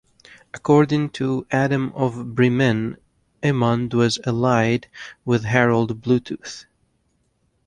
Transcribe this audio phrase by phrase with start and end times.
[0.51, 2.97] According to Adam of Bremen,
[3.43, 4.87] Emund was allied
[5.25, 6.65] with Harold Bluetooth.